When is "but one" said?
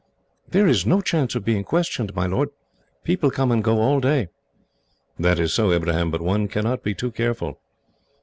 6.09-6.47